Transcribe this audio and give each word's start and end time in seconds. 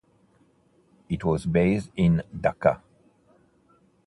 It 1.09 1.23
was 1.23 1.45
based 1.45 1.91
in 1.95 2.23
Dhaka. 2.35 2.81